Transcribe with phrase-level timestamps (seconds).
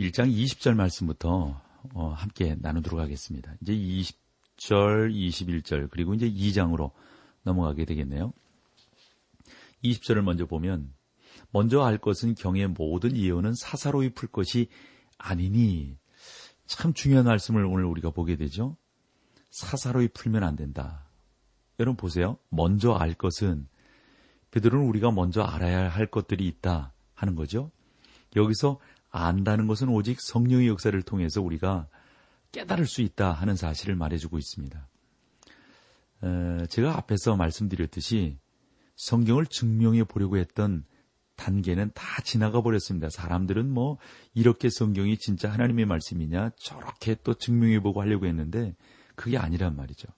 [0.00, 1.60] 1장 20절 말씀부터
[1.94, 3.54] 어, 함께 나누도록 하겠습니다.
[3.60, 6.92] 이제 20절, 21절 그리고 이제 2장으로
[7.42, 8.32] 넘어가게 되겠네요.
[9.84, 10.92] 20절을 먼저 보면
[11.50, 14.68] 먼저 알 것은 경의 모든 예언은 사사로이 풀 것이
[15.18, 15.98] 아니니
[16.64, 18.76] 참 중요한 말씀을 오늘 우리가 보게 되죠.
[19.50, 21.10] 사사로이 풀면 안 된다.
[21.78, 22.38] 여러분 보세요.
[22.48, 23.68] 먼저 알 것은
[24.50, 27.70] 베드로는 우리가 먼저 알아야 할 것들이 있다 하는 거죠.
[28.36, 28.78] 여기서
[29.10, 31.88] 안다는 것은 오직 성령의 역사를 통해서 우리가
[32.52, 34.88] 깨달을 수 있다 하는 사실을 말해주고 있습니다.
[36.68, 38.38] 제가 앞에서 말씀드렸듯이
[38.96, 40.84] 성경을 증명해 보려고 했던
[41.36, 43.08] 단계는 다 지나가 버렸습니다.
[43.08, 43.96] 사람들은 뭐
[44.34, 48.76] 이렇게 성경이 진짜 하나님의 말씀이냐 저렇게 또 증명해 보고 하려고 했는데
[49.14, 50.08] 그게 아니란 말이죠.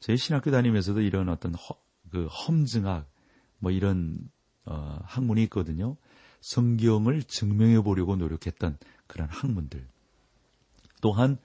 [0.00, 1.76] 제 신학교 다니면서도 이런 어떤 허,
[2.10, 3.08] 그 험증학
[3.58, 4.18] 뭐 이런
[4.64, 5.96] 어, 학문이 있거든요.
[6.40, 9.86] 성경을 증명해 보려고 노력했던 그런 학문들.
[11.00, 11.38] 또한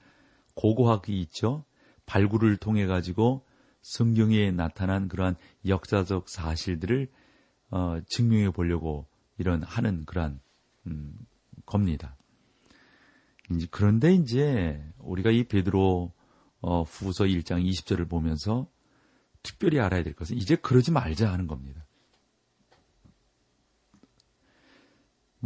[0.54, 1.64] 고고학이 있죠.
[2.06, 3.44] 발굴을 통해 가지고
[3.82, 5.36] 성경에 나타난 그러한
[5.66, 7.08] 역사적 사실들을
[7.70, 9.06] 어, 증명해 보려고
[9.38, 10.40] 이런 하는 그러한
[10.86, 11.14] 음,
[11.64, 12.16] 겁니다.
[13.50, 16.12] 이제 그런데 이제 우리가 이 베드로
[16.60, 18.68] 어, 후서 1장 20절을 보면서
[19.42, 21.85] 특별히 알아야 될 것은 이제 그러지 말자 하는 겁니다.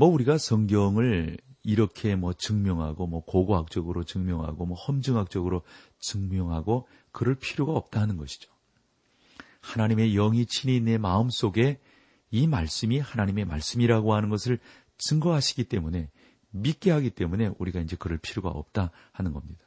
[0.01, 5.61] 뭐 우리가 성경을 이렇게 뭐 증명하고 뭐 고고학적으로 증명하고 뭐 험증학적으로
[5.99, 8.50] 증명하고 그럴 필요가 없다는 것이죠.
[9.61, 11.81] 하나님의 영이 친히 내 마음 속에
[12.31, 14.59] 이 말씀이 하나님의 말씀이라고 하는 것을
[14.97, 16.09] 증거하시기 때문에
[16.49, 19.67] 믿게 하기 때문에 우리가 이제 그럴 필요가 없다 하는 겁니다.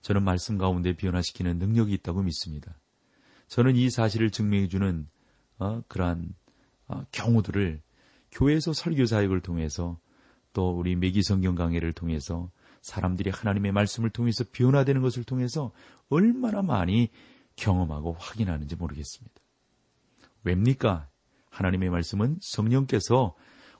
[0.00, 2.76] 저는 말씀 가운데 변화시키는 능력이 있다고 믿습니다.
[3.46, 5.08] 저는 이 사실을 증명해주는
[5.60, 6.34] 어, 그러한
[6.88, 7.80] 어, 경우들을
[8.32, 9.98] 교회에서 설교 사역을 통해서
[10.52, 12.50] 또 우리 매기 성경 강해를 통해서
[12.82, 15.72] 사람들이 하나님의 말씀을 통해서 변화되는 것을 통해서
[16.08, 17.10] 얼마나 많이
[17.56, 19.34] 경험하고 확인하는지 모르겠습니다.
[20.44, 21.08] 왜입니까?
[21.50, 23.34] 하나님의 말씀은 성령께서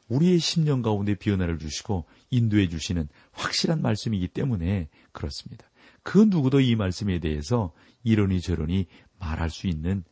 [0.09, 5.67] 우리의 심령 가운데 변화를 주시고 인도해 주시는 확실한 말씀이기 때문에 그렇습니다.
[6.03, 7.73] 그 누구도 이 말씀에 대해서
[8.03, 8.87] 이러니 저러니
[9.19, 10.05] 말할 수 있는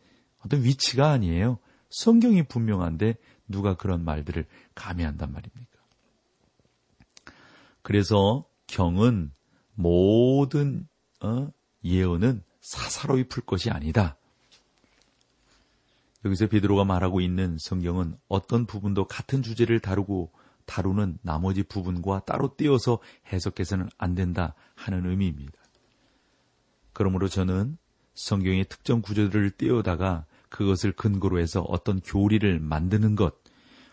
[0.44, 1.58] 어떤 위치가 아니에요.
[1.90, 3.16] 성경이 분명한데
[3.48, 5.76] 누가 그런 말들을 감히 한단 말입니까?
[7.82, 9.32] 그래서 경은
[9.74, 10.88] 모든
[11.20, 11.50] 어,
[11.84, 14.16] 예언은 사사로이 풀 것이 아니다.
[16.24, 20.32] 여기서 베드로가 말하고 있는 성경은 어떤 부분도 같은 주제를 다루고
[20.64, 22.98] 다루는 나머지 부분과 따로 떼어서
[23.32, 25.52] 해석해서는 안 된다 하는 의미입니다.
[26.92, 27.78] 그러므로 저는
[28.14, 33.34] 성경의 특정 구조들을 떼어다가 그것을 근거로 해서 어떤 교리를 만드는 것,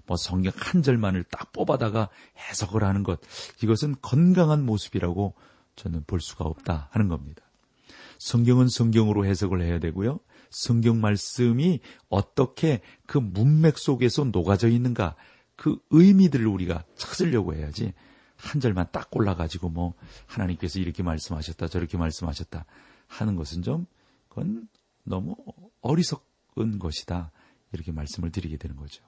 [0.05, 3.19] 뭐 성경 한 절만을 딱 뽑아다가 해석을 하는 것,
[3.61, 5.33] 이것은 건강한 모습이라고
[5.75, 7.43] 저는 볼 수가 없다 하는 겁니다.
[8.19, 10.19] 성경은 성경으로 해석을 해야 되고요.
[10.49, 15.15] 성경 말씀이 어떻게 그 문맥 속에서 녹아져 있는가,
[15.55, 17.93] 그 의미들을 우리가 찾으려고 해야지,
[18.35, 19.93] 한 절만 딱 골라가지고 뭐,
[20.27, 22.65] 하나님께서 이렇게 말씀하셨다, 저렇게 말씀하셨다
[23.07, 23.85] 하는 것은 좀,
[24.29, 24.67] 그건
[25.03, 25.35] 너무
[25.81, 27.31] 어리석 은 것이다.
[27.71, 29.03] 이렇게 말씀을 드리게 되는 거죠.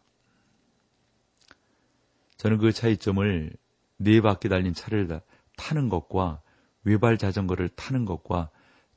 [2.38, 3.51] 저는 그 차이점을
[3.97, 5.22] 네 바퀴 달린 차를
[5.57, 6.41] 타는 것과
[6.84, 8.50] 외발 자전거를 타는 것과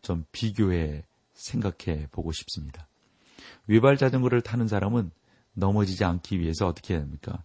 [0.03, 1.05] 좀 비교해
[1.35, 2.89] 생각해 보고 싶습니다.
[3.67, 5.11] 외발 자전거를 타는 사람은
[5.55, 7.45] 넘어지지 않기 위해서 어떻게 해야 합니까?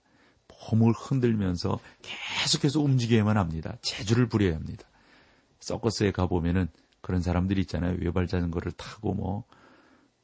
[0.72, 3.76] 몸을 흔들면서 계속해서 움직여야만 합니다.
[3.82, 4.88] 재주를 부려야 합니다.
[5.60, 6.68] 서커스에 가보면은
[7.02, 7.98] 그런 사람들이 있잖아요.
[8.00, 9.44] 외발 자전거를 타고 뭐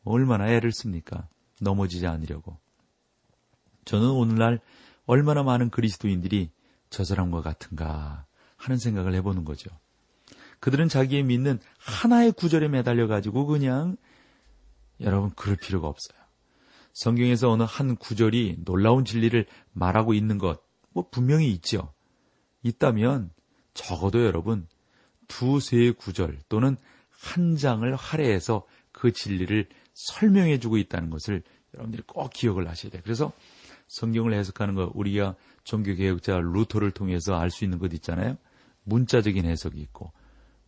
[0.09, 1.27] 얼마나 애를 씁니까?
[1.61, 2.57] 넘어지지 않으려고.
[3.85, 4.59] 저는 오늘날
[5.06, 6.51] 얼마나 많은 그리스도인들이
[6.89, 8.25] 저 사람과 같은가
[8.56, 9.69] 하는 생각을 해보는 거죠.
[10.59, 13.97] 그들은 자기의 믿는 하나의 구절에 매달려 가지고 그냥
[15.00, 16.19] 여러분 그럴 필요가 없어요.
[16.94, 21.94] 성경에서 어느 한 구절이 놀라운 진리를 말하고 있는 것, 뭐 분명히 있죠.
[22.63, 23.31] 있다면
[23.73, 24.67] 적어도 여러분
[25.27, 26.75] 두세 구절 또는
[27.09, 29.67] 한 장을 할애해서 그 진리를
[30.00, 31.44] 설명해 주고 있다는 것을
[31.74, 33.01] 여러분들이 꼭 기억을 하셔야 돼요.
[33.04, 33.34] 그래서
[33.88, 35.36] 성경을 해석하는 거 우리가
[35.66, 38.38] 종교개혁자 루터를 통해서 알 수 있는 것 있잖아요.
[38.84, 40.13] 문자적인 해석이 있고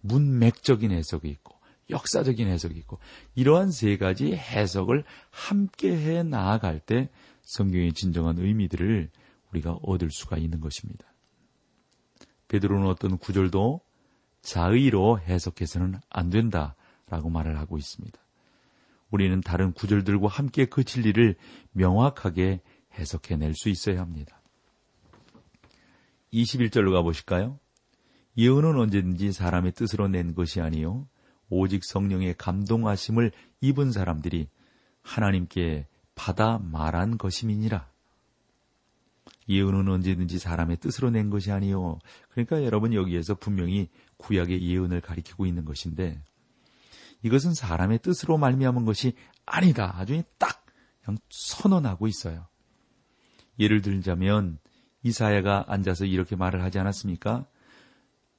[0.01, 1.55] 문맥적인 해석이 있고
[1.89, 2.99] 역사적인 해석이 있고
[3.35, 7.09] 이러한 세 가지 해석을 함께 해 나아갈 때
[7.43, 9.09] 성경의 진정한 의미들을
[9.51, 11.05] 우리가 얻을 수가 있는 것입니다.
[12.47, 13.81] 베드로는 어떤 구절도
[14.41, 18.19] 자의로 해석해서는 안 된다라고 말을 하고 있습니다.
[19.11, 21.35] 우리는 다른 구절들과 함께 그 진리를
[21.73, 22.61] 명확하게
[22.93, 24.41] 해석해낼 수 있어야 합니다.
[26.33, 27.59] 21절로 가보실까요?
[28.37, 31.07] 예언은 언제든지 사람의 뜻으로 낸 것이 아니요
[31.49, 34.47] 오직 성령의 감동하심을 입은 사람들이
[35.01, 37.89] 하나님께 받아 말한 것임이니라.
[39.49, 41.99] 예언은 언제든지 사람의 뜻으로 낸 것이 아니요.
[42.29, 46.21] 그러니까 여러분 여기에서 분명히 구약의 예언을 가리키고 있는 것인데
[47.23, 49.13] 이것은 사람의 뜻으로 말미암은 것이
[49.45, 49.95] 아니다.
[49.97, 50.65] 아주 딱
[51.03, 52.47] 그냥 선언하고 있어요.
[53.59, 54.59] 예를 들자면
[55.03, 57.45] 이사야가 앉아서 이렇게 말을 하지 않았습니까?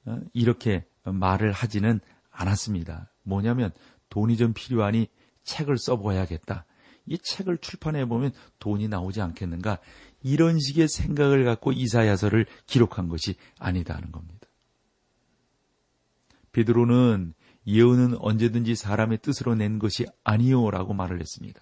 [0.05, 1.99] 어, 이렇게 말을 하지는
[2.31, 3.11] 않았습니다.
[3.23, 3.71] 뭐냐면
[4.09, 5.07] 돈이 좀 필요하니
[5.43, 6.65] 책을 써보아야겠다.
[7.05, 9.79] 이 책을 출판해 보면 돈이 나오지 않겠는가?
[10.21, 14.47] 이런 식의 생각을 갖고 이사야서를 기록한 것이 아니다는 겁니다.
[16.53, 17.33] 베드로는
[17.65, 21.59] 예언은 언제든지 사람의 뜻으로 낸 것이 아니요라고 말을 했습니다.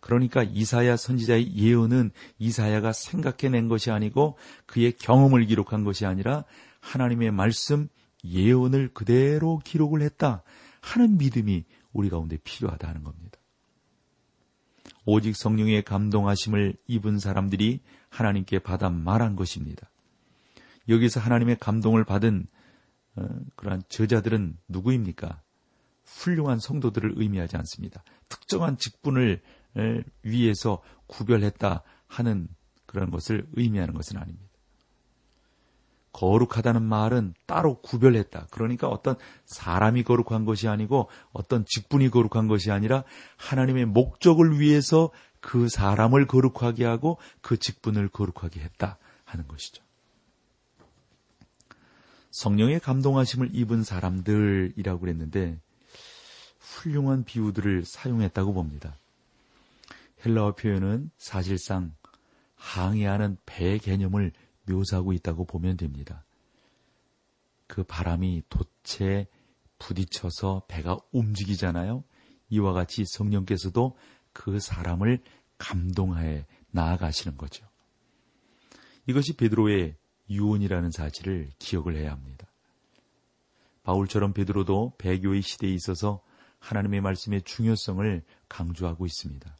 [0.00, 6.44] 그러니까 이사야 선지자의 예언은 이사야가 생각해낸 것이 아니고 그의 경험을 기록한 것이 아니라
[6.80, 7.88] 하나님의 말씀
[8.24, 10.42] 예언을 그대로 기록을 했다
[10.80, 13.38] 하는 믿음이 우리 가운데 필요하다는 겁니다.
[15.04, 17.80] 오직 성령의 감동하심을 입은 사람들이
[18.10, 19.90] 하나님께 받아 말한 것입니다.
[20.88, 22.57] 여기서 하나님의 감동을 받은 어,
[23.56, 25.42] 그러한 저자들은 누구입니까?
[26.04, 28.02] 훌륭한 성도들을 의미하지 않습니다.
[28.28, 29.42] 특정한 직분을
[30.22, 32.48] 위해서 구별했다 하는
[32.86, 34.48] 그런 것을 의미하는 것은 아닙니다.
[36.12, 38.48] 거룩하다는 말은 따로 구별했다.
[38.50, 43.04] 그러니까 어떤 사람이 거룩한 것이 아니고 어떤 직분이 거룩한 것이 아니라
[43.36, 45.10] 하나님의 목적을 위해서
[45.40, 49.84] 그 사람을 거룩하게 하고 그 직분을 거룩하게 했다 하는 것이죠.
[52.38, 55.58] 성령의 감동하심을 입은 사람들이라고 그랬는데
[56.60, 58.96] 훌륭한 비유들을 사용했다고 봅니다.
[60.24, 61.96] 헬라어 표현은 사실상
[62.54, 64.30] 항해하는 배 개념을
[64.68, 66.24] 묘사하고 있다고 보면 됩니다.
[67.66, 69.26] 그 바람이 돛에
[69.80, 72.04] 부딪혀서 배가 움직이잖아요.
[72.50, 73.96] 이와 같이 성령께서도
[74.32, 75.22] 그 사람을
[75.58, 77.66] 감동하에 나아가시는 거죠.
[79.08, 79.96] 이것이 베드로의
[80.30, 82.46] 유언이라는 사실을 기억을 해야 합니다.
[83.82, 86.22] 바울처럼 베드로도 배교의 시대에 있어서
[86.58, 89.56] 하나님의 말씀의 중요성을 강조하고 있습니다.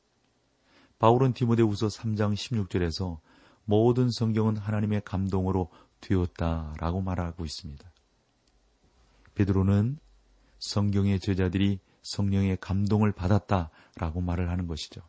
[0.98, 3.20] 바울은 디모데후서 3장 16절에서
[3.64, 5.70] 모든 성경은 하나님의 감동으로
[6.00, 7.90] 되었다라고 말하고 있습니다.
[9.34, 9.98] 베드로는
[10.58, 15.02] 성경의 저자들이 성령의 감동을 받았다라고 말을 하는 것이죠.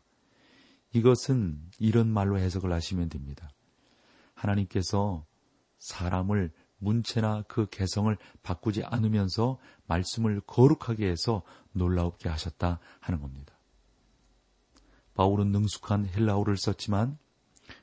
[0.92, 3.50] 이것은 이런 말로 해석을 하시면 됩니다.
[4.34, 5.26] 하나님께서
[5.80, 11.42] 사람을 문체나 그 개성을 바꾸지 않으면서 말씀을 거룩하게 해서
[11.72, 13.54] 놀라웁게 하셨다 하는 겁니다.
[15.14, 17.18] 바울은 능숙한 헬라어를 썼지만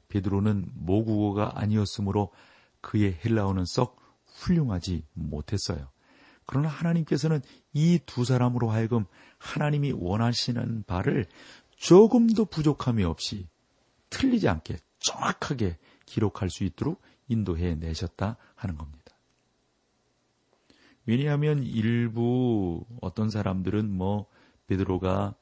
[0.09, 2.31] 베드로는 모국어가 아니었으므로
[2.81, 5.89] 그의 헬라어는 썩 훌륭하지 못했어요.
[6.45, 7.41] 그러나 하나님께서는
[7.73, 9.05] 이 두 사람으로 하여금
[9.37, 11.27] 하나님이 원하시는 바를
[11.75, 13.47] 조금도 부족함이 없이
[14.09, 18.97] 틀리지 않게 정확하게 기록할 수 있도록 인도해 내셨다 하는 겁니다.
[21.05, 24.27] 왜냐하면 일부 어떤 사람들은 뭐
[24.67, 25.35] 베드로가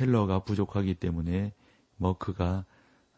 [0.00, 1.52] 헬러가 부족하기 때문에
[1.96, 2.64] 뭐 그가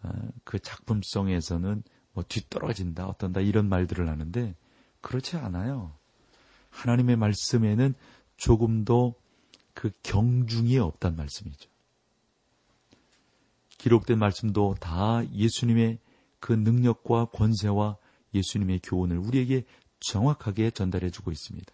[0.02, 0.10] 어,
[0.42, 4.54] 그 작품성에서는 뭐 뒤떨어진다 어떤다 이런 말들을 하는데
[5.00, 5.94] 그렇지 않아요.
[6.70, 7.94] 하나님의 말씀에는
[8.36, 9.14] 조금도
[9.74, 11.70] 그 경중이 없단 말씀이죠.
[13.78, 15.98] 기록된 말씀도 다 예수님의
[16.40, 17.96] 그 능력과 권세와
[18.34, 19.64] 예수님의 교훈을 우리에게
[20.00, 21.72] 정확하게 전달해 주고 있습니다.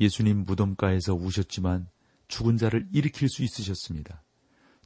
[0.00, 1.88] 예수님 무덤가에서 우셨지만
[2.28, 4.22] 죽은 자를 일으킬 수 있으셨습니다.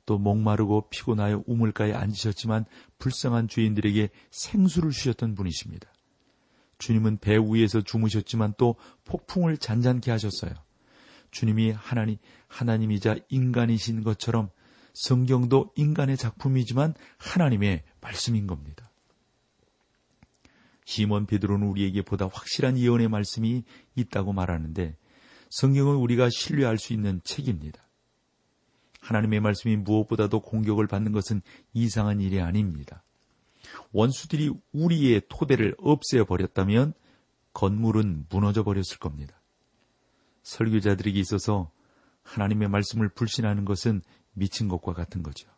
[0.05, 2.65] 또 목마르고 피곤하여 우물가에 앉으셨지만
[2.99, 5.93] 불쌍한 죄인들에게 생수를 주셨던 분이십니다.
[6.79, 10.53] 주님은 배 위에서 주무셨지만 또 폭풍을 잔잔케 하셨어요.
[11.31, 14.51] 주님이 하나님, 하나님이자 인간이신 것처럼
[14.95, 18.91] 성경도 인간의 작품이지만 하나님의 말씀인 겁니다.
[20.87, 23.65] 시몬 베드로는 우리에게 보다 확실한 예언의 말씀이
[23.97, 24.97] 있다고 말하는데
[25.51, 27.85] 성경은 우리가 신뢰할 수 있는 책입니다.
[29.01, 33.03] 하나님의 말씀이 무엇보다도 공격을 받는 것은 이상한 일이 아닙니다.
[33.93, 36.95] 원수들이 우리의 토대를 없애어 버렸다면
[37.53, 39.41] 건물은 무너져 버렸을 겁니다.
[40.45, 41.73] 설교자들에게 있어서
[42.23, 44.03] 하나님의 말씀을 불신하는 것은
[44.35, 45.49] 미친 것과 같은 거죠.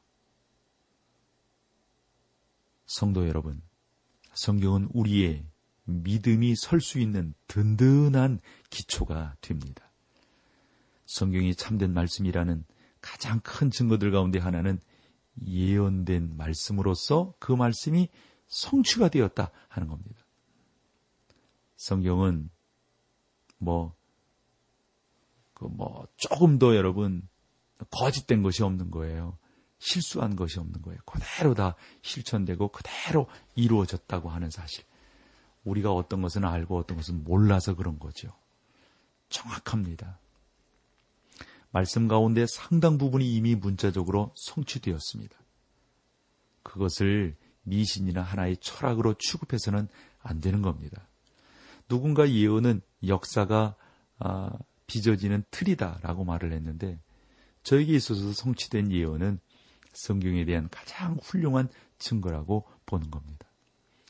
[2.87, 3.61] 성도 여러분,
[4.39, 5.45] 성경은 우리의
[5.83, 8.41] 믿음이 설 수 있는 든든한
[8.71, 9.91] 기초가 됩니다.
[11.07, 12.65] 성경이 참된 말씀이라는
[13.01, 14.79] 가장 큰 증거들 가운데 하나는
[15.45, 18.09] 예언된 말씀으로서 그 말씀이
[18.47, 20.25] 성취가 되었다 하는 겁니다.
[21.75, 22.49] 성경은
[23.59, 23.97] 뭐,
[25.53, 27.29] 그 뭐, 조금 더 여러분,
[27.91, 29.37] 거짓된 것이 없는 거예요.
[29.79, 31.01] 실수한 것이 없는 거예요.
[31.05, 34.85] 그대로 다 실천되고 그대로 이루어졌다고 하는 사실.
[35.65, 38.29] 우리가 어떤 것은 알고 어떤 것은 몰라서 그런 거죠.
[39.29, 40.19] 정확합니다.
[41.71, 45.37] 말씀 가운데 상당 부분이 이미 문자적으로 성취되었습니다.
[46.63, 49.89] 그것을 미신이나 하나의 철학으로 취급해서는
[50.21, 51.07] 안 되는 겁니다.
[51.89, 53.77] 누군가 예언은 역사가
[54.19, 54.51] 아,
[54.87, 56.99] 빚어지는 틀이다라고 말을 했는데
[57.63, 59.41] 저에게 있어서 성취된 예언은
[59.93, 61.69] 성경에 대한 가장 훌륭한
[61.99, 63.47] 증거라고 보는 겁니다.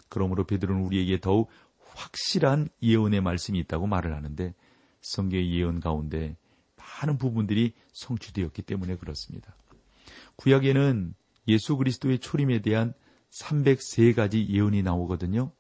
[0.08, 4.54] 그러므로 베드로는 우리에게 더욱 확실한 예언의 말씀이 있다고 말을 하는데
[5.02, 6.36] 성경의 예언 가운데
[6.76, 9.54] 많은 부분들이 성취되었기 때문에 그렇습니다.
[10.36, 11.14] 구약에는
[11.48, 12.94] 예수 그리스도의 초림에 대한
[13.30, 15.52] 303가지 예언이 나오거든요.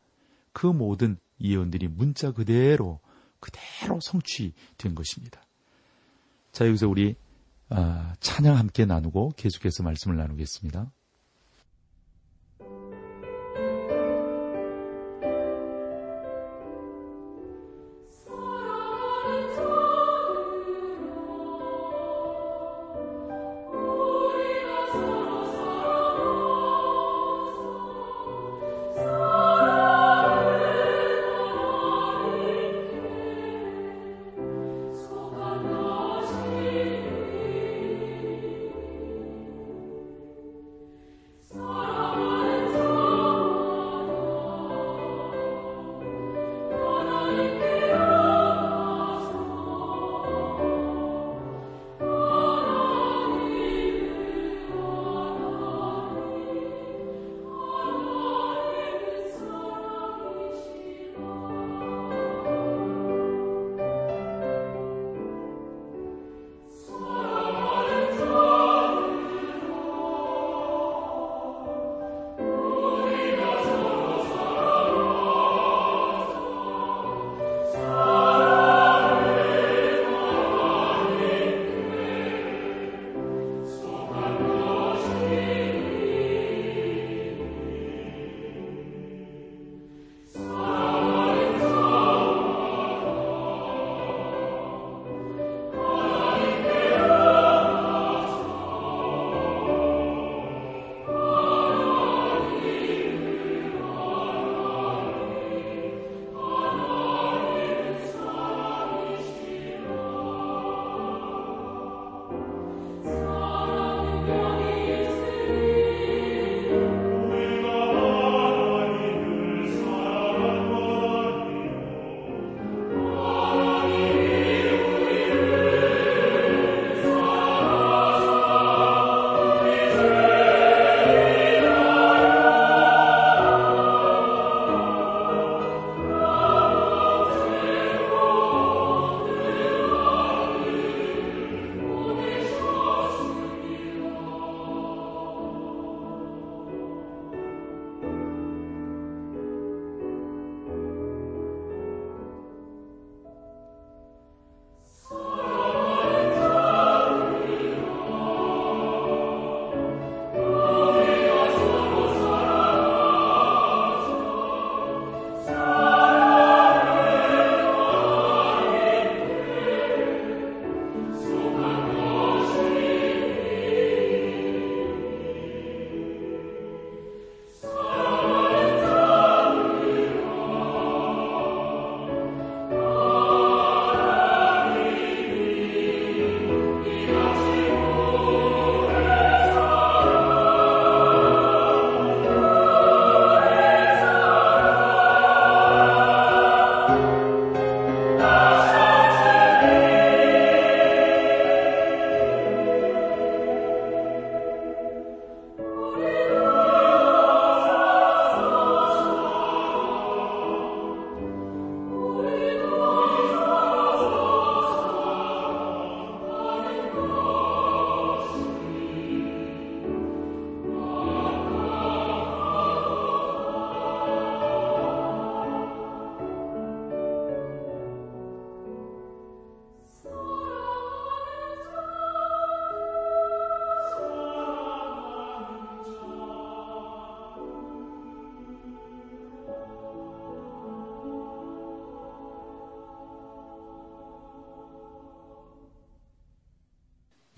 [0.52, 3.00] 그 모든 예언들이 문자 그대로
[3.40, 5.42] 그대로 성취된 것입니다.
[6.52, 7.27] 자 여기서 우리 아,
[8.20, 10.90] 찬양 함께 나누고 계속해서 말씀을 나누겠습니다.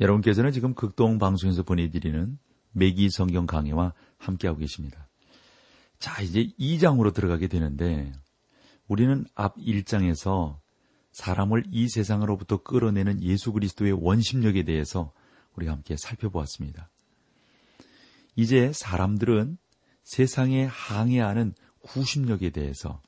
[0.00, 2.38] 여러분께서는 지금 극동 방송에서 보내드리는
[2.72, 5.08] 매기 성경 강해와 함께하고 계십니다.
[5.98, 8.12] 자, 이제 2장으로 들어가게 되는데
[8.88, 10.58] 우리는 앞 1장에서
[11.12, 15.12] 사람을 이 세상으로부터 끌어내는 예수 그리스도의 원심력에 대해서
[15.56, 16.90] 우리가 함께 살펴보았습니다.
[18.36, 19.58] 이제 사람들은
[20.04, 23.02] 세상에 항해하는 구심력에 대해서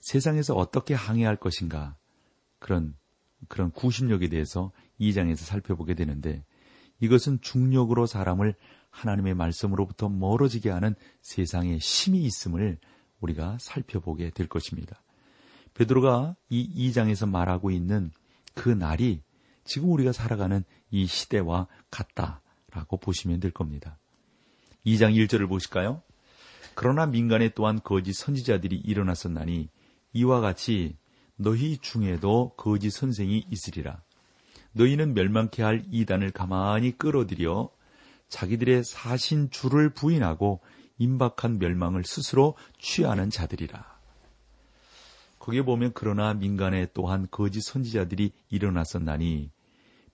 [0.00, 1.96] 세상에서 어떻게 항해할 것인가
[2.58, 2.94] 그런
[3.48, 6.44] 그런 구심력에 대해서 2장에서 살펴보게 되는데
[7.00, 8.54] 이것은 중력으로 사람을
[8.90, 12.78] 하나님의 말씀으로부터 멀어지게 하는 세상의 심이 있음을
[13.20, 15.02] 우리가 살펴보게 될 것입니다.
[15.74, 18.12] 베드로가 이 2장에서 말하고 있는
[18.54, 19.22] 그 날이
[19.64, 23.98] 지금 우리가 살아가는 이 시대와 같다라고 보시면 될 겁니다.
[24.86, 26.02] 2장 1절을 보실까요?
[26.74, 29.68] 그러나 민간에 또한 거짓 선지자들이 일어났었나니
[30.12, 30.96] 이와 같이
[31.36, 34.02] 너희 중에도 거짓 선생이 있으리라.
[34.72, 37.70] 너희는 멸망케 할 이단을 가만히 끌어들여
[38.28, 40.60] 자기들의 사신 주를 부인하고
[40.98, 43.94] 임박한 멸망을 스스로 취하는 자들이라.
[45.38, 49.50] 거기에 보면 그러나 민간에 또한 거짓 선지자들이 일어났었나니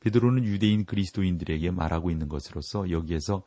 [0.01, 3.45] 베드로는 유대인 그리스도인들에게 말하고 있는 것으로서 여기에서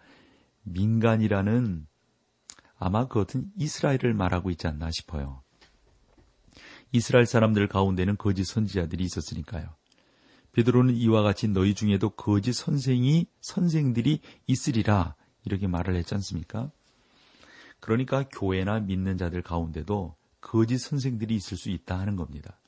[0.63, 1.85] 민간이라는
[2.77, 5.42] 아마 그것은 이스라엘을 말하고 있지 않나 싶어요.
[6.93, 9.75] 이스라엘 사람들 가운데는 거짓 선지자들이 있었으니까요.
[10.51, 16.71] 베드로는 이와 같이 너희 중에도 거짓 선생이 선생들이 있으리라 이렇게 말을 했지 않습니까?
[17.79, 22.59] 그러니까 교회나 믿는 자들 가운데도 거짓 선생들이 있을 수 있다 하는 겁니다.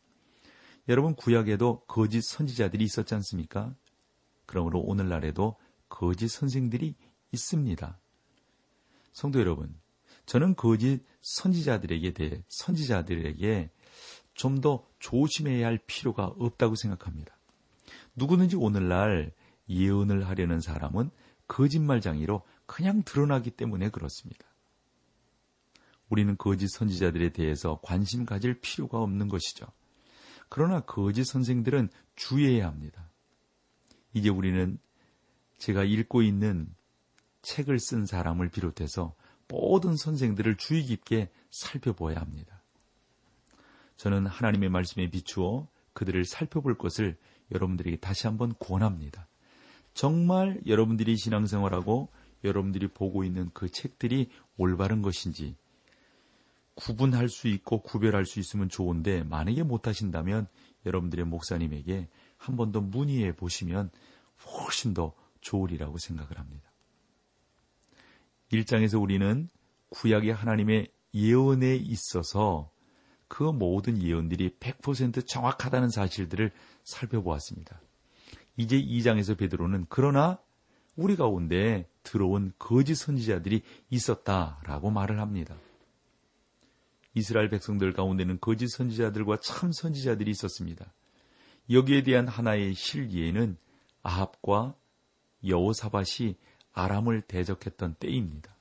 [0.89, 3.75] 여러분 구약에도 거짓 선지자들이 있었지 않습니까?
[4.47, 5.55] 그러므로 오늘날에도
[5.87, 6.95] 거짓 선생들이
[7.31, 7.99] 있습니다.
[9.13, 9.79] 성도 여러분,
[10.25, 13.69] 저는 거짓 선지자들에게 대해 선지자들에게
[14.35, 17.35] 좀 더 조심해야 할 필요가 없다고 생각합니다.
[18.15, 19.33] 누구든지 오늘날
[19.69, 21.09] 예언을 하려는 사람은
[21.47, 24.45] 거짓말장이로 그냥 드러나기 때문에 그렇습니다.
[26.09, 29.65] 우리는 거짓 선지자들에 대해서 관심 가질 필요가 없는 것이죠.
[30.49, 33.09] 그러나 거짓 선생들은 주의해야 합니다.
[34.13, 34.77] 이제 우리는
[35.57, 36.73] 제가 읽고 있는
[37.41, 39.15] 책을 쓴 사람을 비롯해서
[39.47, 42.54] 모든 선생들을 주의 깊게 살펴보아야 합니다.
[43.97, 47.17] 저는 하나님의 말씀에 비추어 그들을 살펴볼 것을
[47.51, 49.27] 여러분들에게 다시 한번 권합니다.
[49.93, 52.09] 정말 여러분들이 신앙생활하고
[52.43, 55.55] 여러분들이 보고 있는 그 책들이 올바른 것인지
[56.75, 60.47] 구분할 수 있고 구별할 수 있으면 좋은데 만약에 못하신다면
[60.85, 63.89] 여러분들의 목사님에게 한 번 더 문의해 보시면
[64.45, 66.71] 훨씬 더 좋으리라고 생각을 합니다.
[68.51, 69.49] 1장에서 우리는
[69.89, 72.69] 구약의 하나님의 예언에 있어서
[73.27, 76.51] 그 모든 예언들이 100% 정확하다는 사실들을
[76.83, 77.81] 살펴보았습니다.
[78.57, 80.39] 이제 2장에서 베드로는 그러나
[80.95, 85.55] 우리 가운데 들어온 거짓 선지자들이 있었다라고 말을 합니다.
[87.13, 90.93] 이스라엘 백성들 가운데는 거짓 선지자들과 참 선지자들이 있었습니다.
[91.69, 93.57] 여기에 대한 하나의 실기에는
[94.03, 94.75] 아합과
[95.45, 96.35] 여호사밭이
[96.73, 98.55] 아람을 대적했던 때입니다.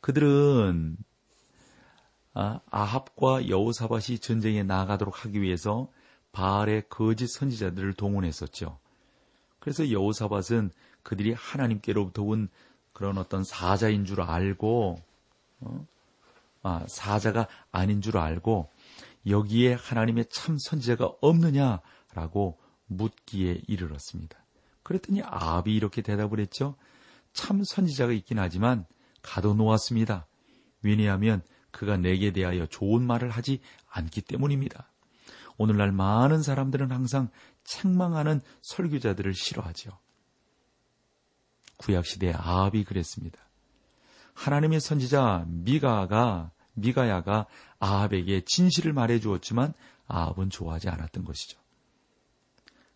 [0.00, 0.96] 그들은
[2.40, 5.90] 아, 아합과 여호사밭이 전쟁에 나가도록 하기 위해서
[6.30, 8.78] 바알의 거짓 선지자들을 동원했었죠.
[9.58, 10.70] 그래서 여호사밭은
[11.02, 12.48] 그들이 하나님께로부터 온
[12.92, 15.02] 그런 어떤 사자인 줄 알고
[15.62, 15.86] 어?
[16.62, 18.68] 아, 사자가 아닌 줄 알고
[19.26, 24.38] 여기에 하나님의 참 선지자가 없느냐라고 묻기에 이르렀습니다.
[24.84, 26.76] 그랬더니 아합이 이렇게 대답을 했죠.
[27.32, 28.86] 참 선지자가 있긴 하지만
[29.22, 30.28] 가둬놓았습니다.
[30.82, 34.90] 왜냐하면 그가 내게 대하여 좋은 말을 하지 않기 때문입니다.
[35.56, 37.28] 오늘날 많은 사람들은 항상
[37.64, 39.98] 책망하는 설교자들을 싫어하죠.
[41.78, 43.38] 구약시대 아합이 그랬습니다.
[44.34, 47.46] 하나님의 선지자 미가가 미가야가
[47.80, 49.74] 아합에게 진실을 말해 주었지만
[50.06, 51.58] 아합은 좋아하지 않았던 것이죠.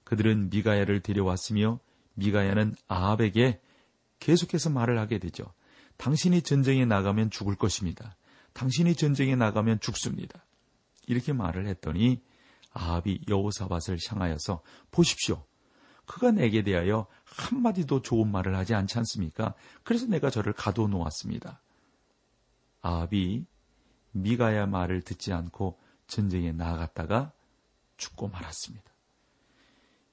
[0.04, 1.80] 그들은 미가야를 데려왔으며
[2.14, 3.60] 미가야는 아합에게
[4.20, 5.52] 계속해서 말을 하게 되죠.
[5.96, 8.16] 당신이 전쟁에 나가면 죽을 것입니다.
[8.52, 10.44] 당신이 전쟁에 나가면 죽습니다.
[11.06, 12.22] 이렇게 말을 했더니
[12.72, 15.44] 아합이 여호사밧을 향하여서 보십시오.
[16.06, 19.54] 그가 내게 대하여 한마디도 좋은 말을 하지 않지 않습니까?
[19.82, 21.60] 그래서 내가 저를 가둬 놓았습니다.
[22.82, 23.44] 아합이
[24.12, 27.32] 미가야 말을 듣지 않고 전쟁에 나아갔다가
[27.96, 28.92] 죽고 말았습니다.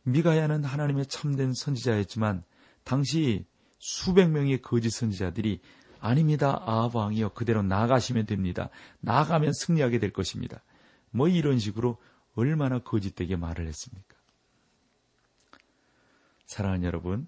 [0.03, 2.43] 미가야는 하나님의 참된 선지자였지만
[2.83, 3.45] 당시
[3.79, 5.61] 수백 명의 거짓 선지자들이
[5.99, 6.61] 아닙니다.
[6.65, 8.69] 아합 왕이여 그대로 나가시면 됩니다.
[9.01, 10.61] 나가면 승리하게 될 것입니다.
[11.11, 11.97] 뭐 이런 식으로
[12.35, 14.15] 얼마나 거짓되게 말을 했습니까?
[16.45, 17.27] 사랑하는 여러분,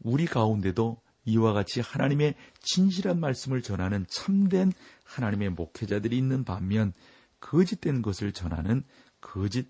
[0.00, 4.72] 우리 가운데도 이와 같이 하나님의 진실한 말씀을 전하는 참된
[5.04, 6.92] 하나님의 목회자들이 있는 반면
[7.40, 8.84] 거짓된 것을 전하는
[9.20, 9.68] 거짓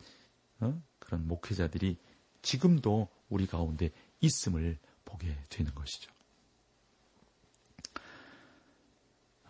[0.60, 0.80] 어?
[0.98, 1.98] 그런 목회자들이
[2.42, 6.13] 지금도 우리 가운데 있음을 보게 되는 것이죠.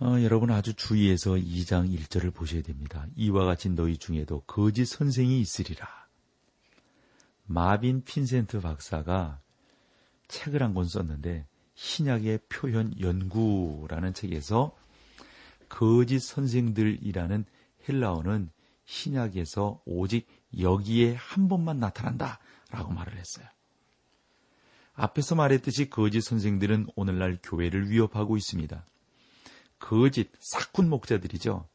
[0.04, 3.06] 어, 여러분 아주 주의해서 2장 1절을 보셔야 됩니다.
[3.16, 5.88] 이와 같이 너희 중에도 거짓 선생이 있으리라.
[7.46, 9.40] 마빈 핀센트 박사가
[10.28, 14.76] 책을 한 권 썼는데 신약의 표현 연구라는 책에서
[15.70, 17.46] 거짓 선생들이라는
[17.88, 18.50] 헬라어는
[18.84, 22.40] 신약에서 오직 여기에 한 번만 나타난다
[22.70, 23.46] 라고 말을 했어요.
[24.92, 28.84] 앞에서 말했듯이 거짓 선생들은 오늘날 교회를 위협하고 있습니다.
[29.84, 31.68] 거짓, 사꾼 목자들이죠.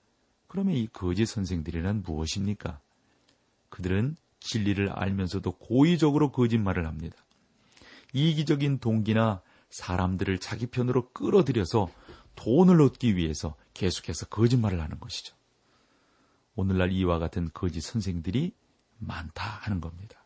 [0.47, 2.79] 그러면 이 거짓 선생들이란 무엇입니까?
[3.69, 7.15] 그들은 진리를 알면서도 고의적으로 거짓말을 합니다.
[8.13, 11.91] 이기적인 동기나 사람들을 자기 편으로 끌어들여서
[12.35, 15.35] 돈을 얻기 위해서 계속해서 거짓말을 하는 것이죠.
[16.55, 18.53] 오늘날 이와 같은 거짓 선생들이
[18.97, 20.25] 많다 하는 겁니다.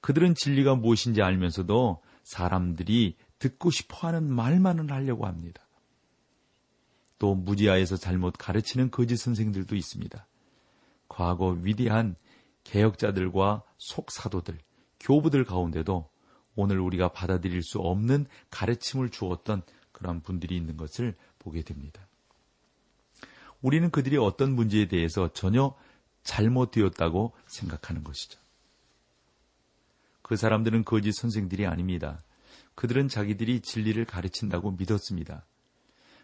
[0.00, 5.67] 그들은 진리가 무엇인지 알면서도 사람들이 듣고 싶어 하는 말만을 하려고 합니다.
[7.18, 10.26] 또 무지하에서 잘못 가르치는 거짓 선생들도 있습니다.
[11.08, 12.16] 과거 위대한
[12.64, 14.58] 개혁자들과 속사도들,
[15.00, 16.08] 교부들 가운데도
[16.54, 22.06] 오늘 우리가 받아들일 수 없는 가르침을 주었던 그런 분들이 있는 것을 보게 됩니다.
[23.62, 25.74] 우리는 그들이 어떤 문제에 대해서 전혀
[26.22, 28.38] 잘못되었다고 생각하는 것이죠.
[30.22, 32.20] 그 사람들은 거짓 선생들이 아닙니다.
[32.74, 35.44] 그들은 자기들이 진리를 가르친다고 믿었습니다.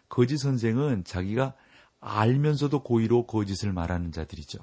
[0.09, 1.55] 거짓 선생은 자기가
[1.99, 4.59] 알면서도 고의로 거짓을 말하는 자들이죠.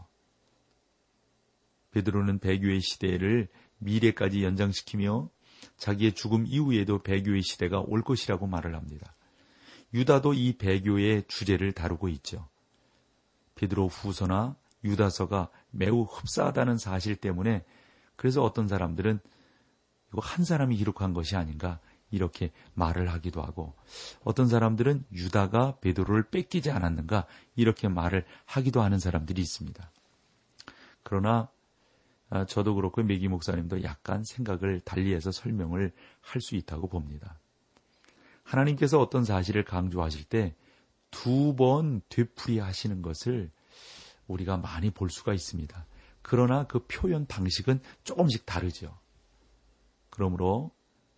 [1.91, 5.29] 베드로는 배교의 시대를 미래까지 연장시키며
[5.77, 9.15] 자기의 죽음 이후에도 배교의 시대가 올 것이라고 말을 합니다.
[9.95, 12.49] 유다도 이 배교의 주제를 다루고 있죠.
[13.57, 17.65] 베드로 후서나 유다서가 매우 흡사하다는 사실 때문에
[18.17, 19.21] 그래서 어떤 사람들은
[20.13, 21.81] 이거 한 사람이 기록한 것이 아닌가
[22.13, 23.75] 이렇게 말을 하기도 하고
[24.23, 29.91] 어떤 사람들은 유다가 베드로를 뺏기지 않았는가 이렇게 말을 하기도 하는 사람들이 있습니다.
[31.03, 31.49] 그러나
[32.31, 37.39] 아, 저도 그렇고 메기 목사님도 약간 생각을 달리해서 설명을 할 수 있다고 봅니다.
[38.45, 40.55] 하나님께서 어떤 사실을 강조하실 때
[41.13, 43.51] 두 번 되풀이 하시는 것을
[44.27, 45.87] 우리가 많이 볼 수가 있습니다.
[46.23, 48.99] 그러나 그 표현 방식은 조금씩 다르죠.
[50.11, 50.71] 그러므로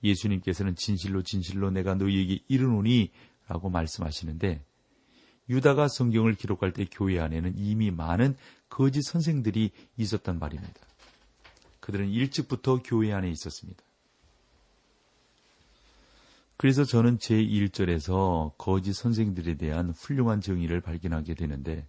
[0.04, 3.10] 예수님께서는 진실로 진실로 내가 너희에게 이르노니
[3.48, 4.64] 라고 말씀하시는데
[5.48, 8.36] 유다가 성경을 기록할 때 교회 안에는 이미 많은
[8.68, 10.80] 거짓 선생들이 있었단 말입니다.
[11.80, 13.82] 그들은 일찍부터 교회 안에 있었습니다.
[16.56, 21.86] 그래서 저는 제 1절에서 거짓 선생들에 대한 훌륭한 정의를 발견하게 되는데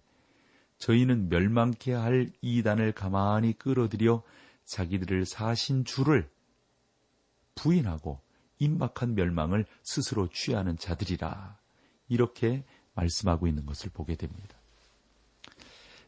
[0.78, 4.22] 저희는 멸망케 할 이단을 가만히 끌어들여
[4.64, 6.28] 자기들을 사신 주를
[7.56, 8.20] 부인하고
[8.58, 11.58] 임박한 멸망을 스스로 취하는 자들이라
[12.08, 12.64] 이렇게
[12.94, 14.56] 말씀하고 있는 것을 보게 됩니다.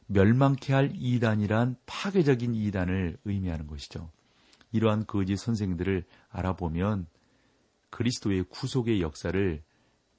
[0.06, 4.11] 멸망케 할 이단이란 파괴적인 이단을 의미하는 것이죠.
[4.72, 7.06] 이러한 거짓 선생들을 알아보면
[7.90, 9.62] 그리스도의 구속의 역사를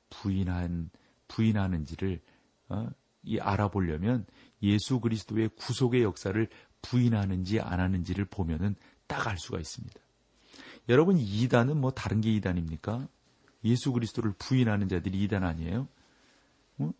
[0.09, 0.89] 부인한
[1.27, 2.21] 부인하는지를
[2.69, 2.87] 어,
[3.23, 4.25] 이 알아보려면
[4.61, 6.47] 예수 그리스도의 구속의 역사를
[6.81, 8.75] 부인하는지 안 하는지를 보면은
[9.07, 9.99] 딱 알 수가 있습니다.
[10.89, 13.07] 여러분 이단은 뭐 다른 게 이단입니까?
[13.63, 15.87] 예수 그리스도를 부인하는 자들이 이단 아니에요?
[16.79, 16.91] 어?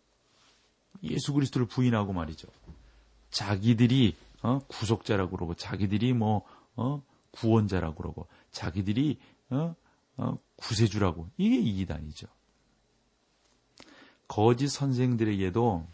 [1.02, 2.48] 예수 그리스도를 부인하고 말이죠.
[3.30, 4.58] 자기들이 어?
[4.68, 6.44] 구속자라고 그러고 자기들이 뭐
[6.76, 7.02] 어?
[7.32, 9.18] 구원자라고 그러고 자기들이
[9.50, 9.74] 어?
[10.16, 10.38] 어?
[10.56, 12.26] 구세주라고 이게 이단이죠.
[14.28, 15.86] 거짓 선생들에게도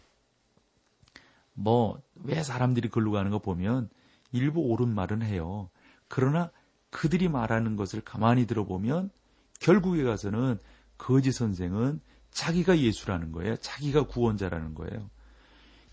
[1.53, 3.89] 뭐 왜 사람들이 글로 가는 거 보면
[4.31, 5.69] 일부 옳은 말은 해요.
[6.07, 6.51] 그러나
[6.97, 9.11] 그들이 말하는 것을 가만히 들어보면
[9.59, 10.57] 결국에 가서는
[10.97, 13.55] 거짓 선생은 자기가 예수라는 거예요.
[13.57, 15.07] 자기가 구원자라는 거예요.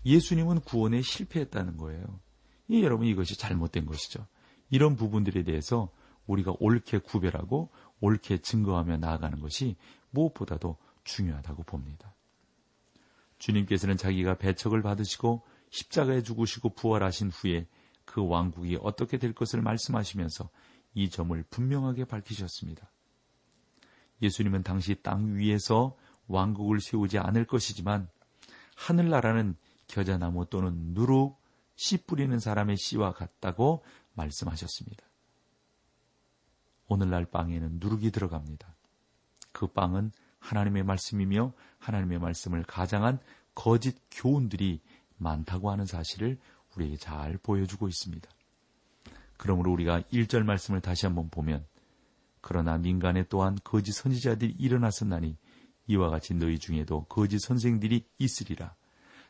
[0.03, 2.03] 예수님은 구원에 실패했다는 거예요.
[2.67, 4.25] 이 여러분 이것이 잘못된 것이죠.
[4.71, 5.91] 이런 부분들에 대해서
[6.25, 9.75] 우리가 옳게 구별하고 옳게 증거하며 나아가는 것이
[10.09, 12.15] 무엇보다도 중요하다고 봅니다.
[13.37, 17.67] 주님께서는 자기가 배척을 받으시고 십자가에 죽으시고 부활하신 후에
[18.05, 20.49] 그 왕국이 어떻게 될 것을 말씀하시면서
[20.95, 22.89] 이 점을 분명하게 밝히셨습니다.
[24.21, 25.95] 예수님은 당시 땅 위에서
[26.27, 28.09] 왕국을 세우지 않을 것이지만
[28.75, 29.55] 하늘나라는
[29.87, 31.39] 겨자나무 또는 누룩,
[31.75, 35.05] 씨 뿌리는 사람의 씨와 같다고 말씀하셨습니다.
[36.87, 38.75] 오늘날 빵에는 누룩이 들어갑니다.
[39.51, 43.19] 그 빵은 하나님의 말씀이며 하나님의 말씀을 가장한
[43.53, 44.81] 거짓 교훈들이
[45.17, 46.39] 많다고 하는 사실을
[46.75, 48.29] 우리에게 잘 보여주고 있습니다.
[49.37, 51.65] 그러므로 우리가 1절 말씀을 다시 한번 보면
[52.41, 55.37] 그러나 민간에 또한 거짓 선지자들이 일어났었나니
[55.87, 58.75] 이와 같이 너희 중에도 거짓 선생들이 있으리라.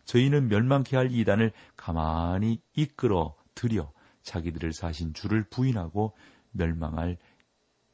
[0.05, 3.91] 저희는 멸망케 할 이단을 가만히 이끌어 들여
[4.21, 6.15] 자기들을 사신 주를 부인하고
[6.51, 7.17] 멸망할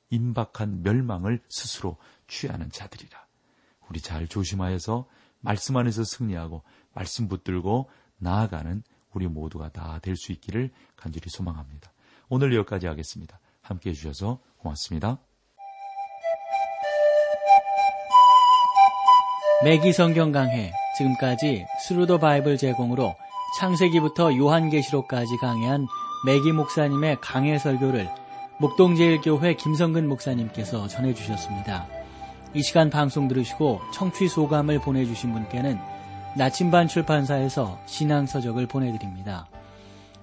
[0.09, 1.97] 임박한 멸망을 스스로
[2.27, 3.25] 취하는 자들이라.
[3.89, 5.07] 우리 잘 조심하여서
[5.39, 11.90] 말씀 안에서 승리하고 말씀 붙들고 나아가는 우리 모두가 다 될 수 있기를 간절히 소망합니다.
[12.33, 13.41] 오늘 여기까지 하겠습니다.
[13.61, 15.19] 함께 해주셔서 고맙습니다.
[19.65, 23.13] 맥기 성경 강해 지금까지 Thru the Bible 제공으로
[23.59, 25.85] 창세기부터 요한계시록까지 강해한
[26.25, 28.09] 맥기 목사님의 강해 설교를
[28.59, 31.85] 목동제일교회 김성근 목사님께서 전해주셨습니다.
[32.53, 35.77] 이 시간 방송 들으시고 청취 소감을 보내주신 분께는
[36.37, 39.49] 나침반 출판사에서 신앙서적을 보내드립니다.